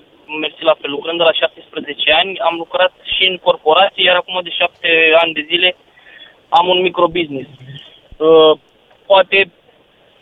[0.41, 4.41] mersi la fel, lucrând de la 17 ani, am lucrat și în corporație, iar acum
[4.43, 4.89] de 7
[5.23, 5.77] ani de zile
[6.49, 7.49] am un microbusiness.
[8.17, 8.59] Uh,
[9.07, 9.51] poate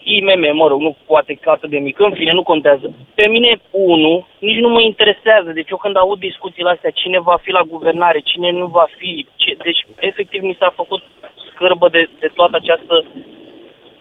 [0.05, 2.95] IMM, mă rog, nu poate că atât de mic, în fine, nu contează.
[3.15, 5.51] Pe mine, unul, nici nu mă interesează.
[5.51, 9.27] Deci eu când aud discuțiile astea, cine va fi la guvernare, cine nu va fi,
[9.37, 11.03] ce, deci efectiv mi s-a făcut
[11.51, 13.05] scârbă de, de toată această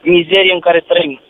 [0.02, 1.22] mizerie în care trăim.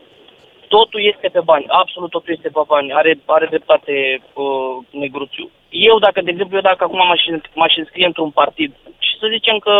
[0.75, 2.93] Totul este pe bani, absolut totul este pe bani.
[2.99, 3.93] Are, are dreptate
[4.33, 5.45] uh, negruțiu.
[5.69, 7.23] Eu, dacă, de exemplu, eu dacă acum m-aș,
[7.59, 8.71] m-aș înscrie într-un partid
[9.05, 9.73] și să zicem că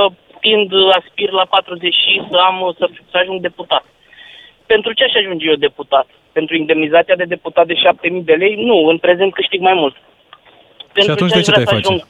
[0.46, 3.84] tind, aspir la 40 și să am, să, să ajung deputat
[4.66, 6.08] pentru ce aș ajunge eu deputat?
[6.32, 8.56] Pentru indemnizația de deputat de 7.000 de lei?
[8.56, 9.96] Nu, în prezent câștig mai mult.
[10.94, 12.06] Pentru atunci aș de ce vrea te-ai să face?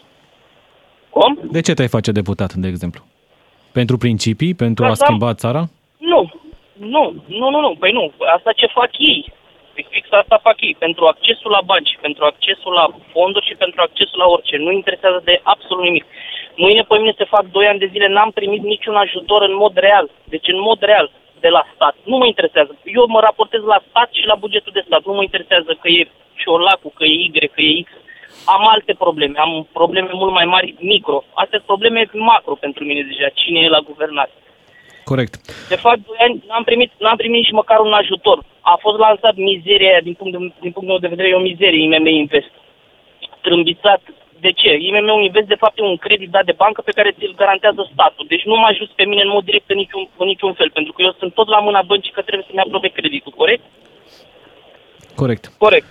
[1.10, 1.40] Cum?
[1.52, 3.02] De ce te-ai face deputat, de exemplu?
[3.72, 4.54] Pentru principii?
[4.54, 5.64] Pentru Ca a să- schimba țara?
[5.98, 6.32] Nu,
[6.84, 9.34] nu, nu, nu, nu, păi nu, asta ce fac ei.
[9.74, 13.82] Păi Fix asta fac ei, pentru accesul la bani, pentru accesul la fonduri și pentru
[13.82, 14.58] accesul la orice.
[14.58, 16.06] Nu interesează de absolut nimic.
[16.56, 19.76] Mâine pe mine se fac 2 ani de zile, n-am primit niciun ajutor în mod
[19.76, 20.10] real.
[20.24, 21.96] Deci în mod real de la stat.
[22.04, 22.78] Nu mă interesează.
[22.84, 25.04] Eu mă raportez la stat și la bugetul de stat.
[25.06, 26.08] Nu mă interesează că e
[26.42, 27.90] ciolacul, că e Y, că e X.
[28.46, 31.24] Am alte probleme, am probleme mult mai mari, micro.
[31.34, 33.30] Astea sunt probleme macro pentru mine deja.
[33.34, 34.32] Cine e la guvernare?
[35.04, 35.34] Corect.
[35.68, 38.44] De fapt, doi ani n-am primit, n-am primit nici măcar un ajutor.
[38.62, 41.50] A fost lansat mizeria aia, din punct de, din punct meu de vedere, e o
[41.50, 42.52] mizerie IMM Invest.
[43.42, 44.02] Trâmbițat.
[44.40, 44.72] De ce?
[44.88, 48.26] IMM-ul Invest, de fapt, e un credit dat de bancă pe care ți-l garantează statul.
[48.28, 50.94] Deci nu mă ajut pe mine în mod direct în niciun, în niciun fel, pentru
[50.94, 53.64] că eu sunt tot la mâna băncii că trebuie să-mi aprobe creditul, corect?
[55.16, 55.46] Corect.
[55.58, 55.88] Corect.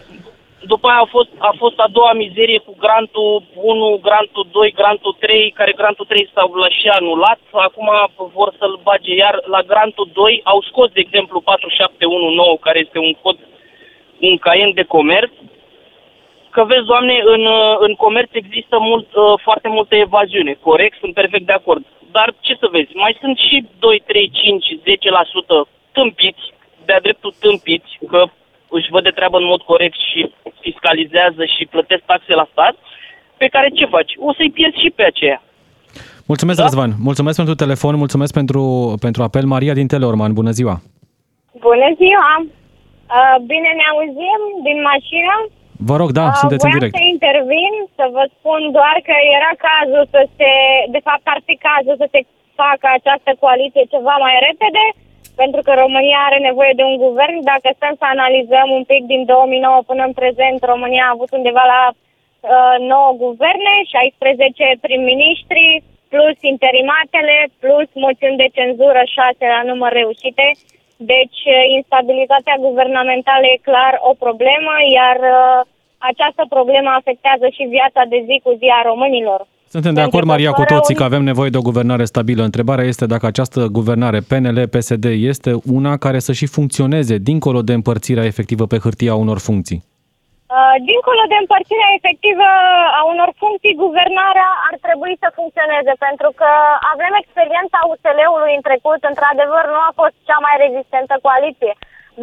[0.66, 5.16] După aia a fost, a fost a doua mizerie cu grantul 1, grantul 2, grantul
[5.20, 7.40] 3, care grantul 3 s-au l- și anulat.
[7.52, 7.88] Acum
[8.34, 10.40] vor să-l bage iar la grantul 2.
[10.44, 13.38] Au scos, de exemplu, 4719, care este un cod,
[14.20, 15.32] un caien de comerț.
[16.50, 20.98] Că vezi, doamne, în, uh, în comerț există mult, uh, foarte multă evaziune, corect?
[20.98, 21.84] Sunt perfect de acord.
[22.10, 26.44] Dar ce să vezi, mai sunt și 2, 3, 5, 10% tâmpiți,
[26.84, 28.24] de-a dreptul tâmpiți, că
[28.76, 30.20] își văd de treabă în mod corect și
[30.60, 32.74] fiscalizează și plătesc taxe la stat,
[33.40, 34.12] pe care ce faci?
[34.28, 35.42] O să-i pierzi și pe aceea.
[36.30, 36.64] Mulțumesc, Da?
[36.64, 36.90] Răzvan.
[37.08, 38.62] Mulțumesc pentru telefon, mulțumesc pentru,
[39.04, 39.44] pentru apel.
[39.54, 40.76] Maria din Teleorman, bună ziua!
[41.68, 42.30] Bună ziua!
[43.18, 45.34] Uh, Bine ne auzim din mașină?
[45.88, 46.94] Vă rog, da, Uh, sunteți în voiam direct.
[46.98, 50.50] să intervin, să vă spun doar că era cazul să se,
[50.94, 52.20] de fapt ar fi cazul să se
[52.62, 54.84] facă această coaliție ceva mai repede,
[55.42, 57.36] pentru că România are nevoie de un guvern.
[57.52, 61.64] Dacă stăm să analizăm un pic din 2009 până în prezent, România a avut undeva
[61.74, 65.82] la uh, 9 guverne, 16 prim-ministri,
[66.12, 70.46] plus interimatele, plus moțiuni de cenzură, 6 la număr reușite.
[71.12, 75.60] Deci, uh, instabilitatea guvernamentală e clar o problemă, iar uh,
[76.10, 79.40] această problemă afectează și viața de zi cu zi a românilor.
[79.74, 81.68] Suntem de Pentru acord, că Maria, cu fără toții un- că avem nevoie de o
[81.70, 82.42] guvernare stabilă.
[82.50, 88.28] Întrebarea este dacă această guvernare PNL-PSD este una care să și funcționeze dincolo de împărțirea
[88.32, 89.80] efectivă pe hârtie a unor funcții.
[90.56, 92.48] Uh, Dincolo de împărțirea efectivă
[93.00, 96.50] a unor funcții, guvernarea ar trebui să funcționeze, pentru că
[96.94, 101.74] avem experiența USL-ului în trecut, într-adevăr nu a fost cea mai rezistentă coaliție.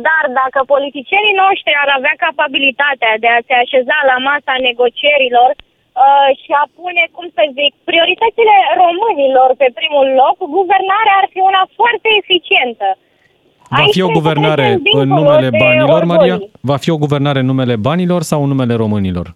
[0.08, 5.50] Dar dacă politicienii noștri ar avea capabilitatea de a se așeza la masa negocierilor
[6.06, 11.40] uh, și a pune, cum să zic, prioritățile românilor pe primul loc, guvernarea ar fi
[11.52, 12.88] una foarte eficientă.
[13.74, 16.36] Va Aici fi o trebuie să guvernare trecem în dincolo numele de banilor, Maria?
[16.36, 16.52] orgolii.
[16.72, 19.28] Va fi o guvernare în numele banilor sau în numele românilor?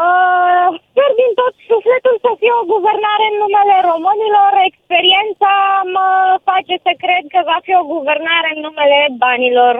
[0.00, 4.50] Uh, sper din tot sufletul să fie o guvernare în numele românilor.
[4.70, 5.52] Experiența
[5.96, 6.06] mă
[6.50, 9.74] face să cred că va fi o guvernare în numele banilor.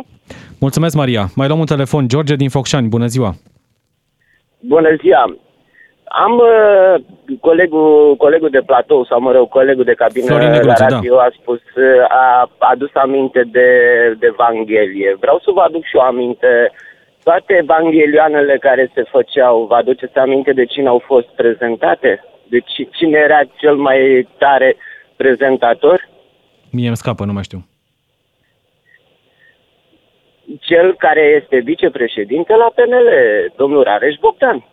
[0.65, 1.23] Mulțumesc, Maria.
[1.39, 2.03] Mai luăm un telefon.
[2.13, 3.31] George din Focșani, bună ziua!
[4.75, 5.25] Bună ziua!
[6.09, 6.95] Am uh,
[7.41, 10.95] colegul, colegul de platou, sau mă rog, colegul de cabină Florin Negruțiu, la da.
[10.95, 13.69] radio a spus, uh, a adus aminte de,
[14.19, 15.17] de Evanghelie.
[15.21, 16.73] Vreau să vă aduc și eu aminte
[17.23, 22.25] toate evanghelioanele care se făceau, vă aduceți aminte de cine au fost prezentate?
[22.49, 24.77] Deci cine era cel mai tare
[25.17, 26.09] prezentator?
[26.71, 27.67] Mie îmi scapă, nu mai știu.
[30.61, 33.09] cel care este vicepreședinte la PNL,
[33.57, 34.65] domnul Rareș Bogdan,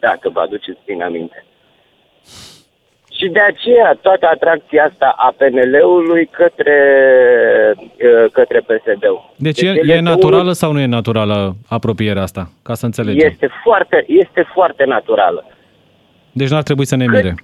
[0.00, 1.44] dacă vă aduceți bine aminte.
[3.12, 6.78] Și de aceea toată atracția asta a PNL-ului către,
[7.76, 9.30] uh, către PSD-ul.
[9.36, 12.50] Deci, Deci e, el e este naturală unul- sau nu e naturală apropierea asta?
[12.62, 13.28] Ca să înțelegem.
[13.28, 15.44] Este foarte, este foarte naturală.
[16.32, 17.34] Deci n-ar trebui să ne mire.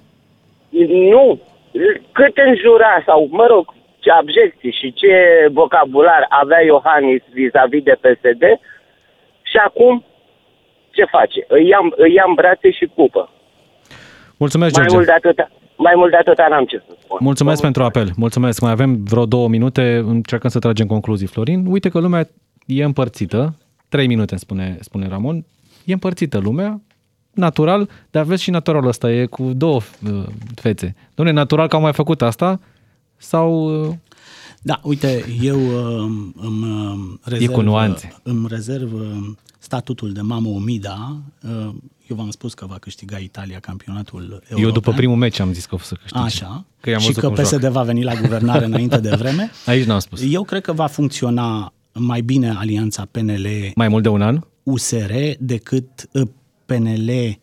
[1.09, 1.39] Nu.
[2.11, 5.11] Cât înjura sau, mă rog, ce abjecții și ce
[5.51, 8.43] vocabular avea Iohannis vis-a-vis de PSD
[9.41, 10.05] și acum
[10.97, 11.39] ce face?
[11.47, 13.21] Îi ia, îi ia în brațe și pupă.
[14.43, 14.95] Mulțumesc, Mai George.
[14.95, 15.45] mult de atâta,
[15.77, 17.17] mai mult de atâta n-am ce să spun.
[17.21, 18.07] Mulțumesc pentru apel.
[18.15, 18.61] Mulțumesc.
[18.61, 20.03] Mai avem vreo două minute.
[20.05, 21.65] Încercăm să tragem concluzii, Florin.
[21.65, 22.29] Uite că lumea
[22.65, 23.41] e împărțită.
[23.89, 25.45] Trei minute, spune, spune Ramon.
[25.85, 26.81] E împărțită lumea.
[27.33, 29.75] Natural, dar vezi și naturalul ăsta, e cu două
[30.11, 30.23] uh,
[30.55, 30.95] fețe.
[31.11, 32.59] Dom'le, natural că au mai făcut asta
[33.17, 33.51] sau
[33.83, 33.89] uh,
[34.61, 36.09] Da, uite, eu uh,
[36.41, 38.13] îmi uh, rezerv, cu nuanțe.
[38.23, 39.17] îmi rezerv uh,
[39.67, 41.21] statutul de mamă Omida.
[41.43, 41.73] Uh,
[42.07, 44.59] Eu v-am spus că va câștiga Italia campionatul european.
[44.63, 46.23] eu după primul meci am zis că o să câștige.
[46.23, 46.65] Așa.
[46.79, 47.69] Că i-am și văzut că cum PSD joacă.
[47.69, 49.51] va veni la guvernare înainte de vreme.
[49.65, 50.21] Aici n-am spus.
[50.29, 54.39] Eu cred că va funcționa mai bine alianța PNL Mai mult de un an?
[54.63, 56.27] USR decât uh,
[56.65, 57.39] PNL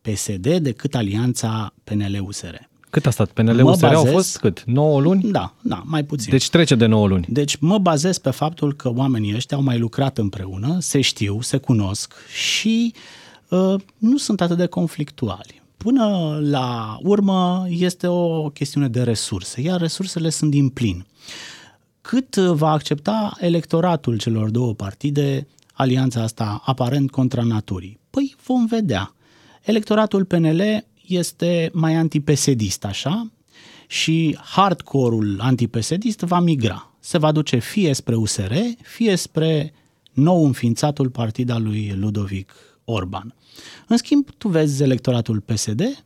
[0.00, 2.54] PSD decât alianța PNL USR.
[2.90, 3.30] Cât a stat?
[3.30, 4.62] PNL Mă USR au bazez- fost cât?
[4.66, 5.22] 9 luni?
[5.30, 6.30] Da, da, mai puțin.
[6.30, 7.26] Deci trece de 9 luni.
[7.28, 11.56] Deci mă bazez pe faptul că oamenii ăștia au mai lucrat împreună, se știu, se
[11.56, 12.94] cunosc și
[13.48, 15.62] uh, nu sunt atât de conflictuali.
[15.76, 21.06] Până la urmă este o chestiune de resurse, iar resursele sunt din plin.
[22.00, 28.00] Cât uh, va accepta electoratul celor două partide alianța asta aparent contra naturii?
[28.10, 29.12] Păi vom vedea.
[29.62, 33.30] Electoratul PNL este mai antipesedist, așa,
[33.86, 36.92] și hardcore-ul antipesedist va migra.
[37.00, 38.52] Se va duce fie spre USR,
[38.82, 39.72] fie spre
[40.12, 42.52] nou înființatul partid al lui Ludovic
[42.84, 43.34] Orban.
[43.86, 46.04] În schimb, tu vezi electoratul PSD,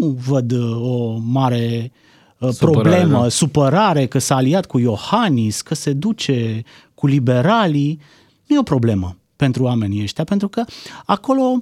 [0.00, 1.92] nu văd uh, o mare
[2.38, 3.28] uh, Supărare, problemă, da.
[3.28, 6.62] supărare că s-a aliat cu Iohannis, că se duce
[6.94, 8.00] cu liberalii.
[8.46, 10.64] Nu e o problemă pentru oamenii ăștia, pentru că
[11.04, 11.58] acolo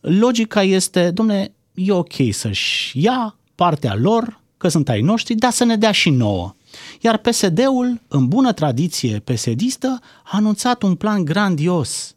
[0.00, 5.64] logica este, domne, e ok să-și ia partea lor, că sunt ai noștri, dar să
[5.64, 6.54] ne dea și nouă.
[7.00, 12.14] Iar PSD-ul, în bună tradiție pesedistă, a anunțat un plan grandios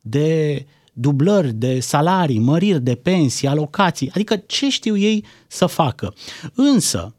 [0.00, 6.14] de dublări de salarii, măriri de pensii, alocații, adică ce știu ei să facă.
[6.54, 7.14] Însă,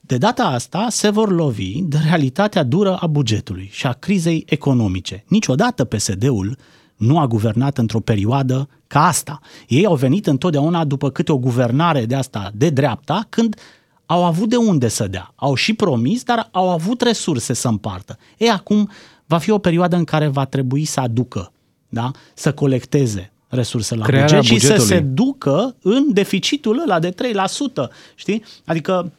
[0.00, 5.24] de data asta se vor lovi de realitatea dură a bugetului și a crizei economice.
[5.28, 6.56] Niciodată PSD-ul
[6.96, 9.40] nu a guvernat într-o perioadă ca asta.
[9.68, 13.56] Ei au venit întotdeauna după câte o guvernare de asta de dreapta, când
[14.06, 15.32] au avut de unde să dea.
[15.34, 18.18] Au și promis, dar au avut resurse să împartă.
[18.38, 18.90] Ei, acum
[19.26, 21.52] va fi o perioadă în care va trebui să aducă,
[21.88, 22.10] da?
[22.34, 24.96] să colecteze resurse la Crearea buget și să bugetului.
[24.96, 27.14] se ducă în deficitul ăla de 3%,
[28.14, 28.44] știi?
[28.64, 29.12] Adică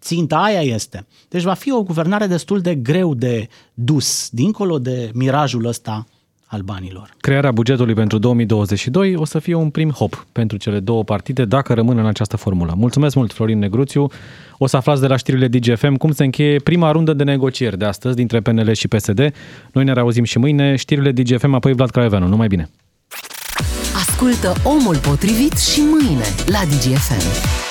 [0.00, 1.06] ținta aia este.
[1.28, 6.06] Deci va fi o guvernare destul de greu de dus, dincolo de mirajul ăsta
[6.50, 7.10] al banilor.
[7.20, 11.74] Crearea bugetului pentru 2022 o să fie un prim hop pentru cele două partide dacă
[11.74, 12.74] rămân în această formulă.
[12.76, 14.06] Mulțumesc mult, Florin Negruțiu.
[14.58, 17.84] O să aflați de la știrile DGFM cum se încheie prima rundă de negocieri de
[17.84, 19.32] astăzi dintre PNL și PSD.
[19.72, 20.76] Noi ne reauzim și mâine.
[20.76, 22.26] Știrile DGFM, apoi Vlad Craioveanu.
[22.26, 22.70] Numai bine!
[23.94, 27.67] Ascultă Omul Potrivit și mâine la DGFM.